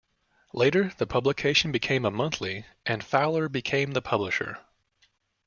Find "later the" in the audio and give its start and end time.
0.51-1.05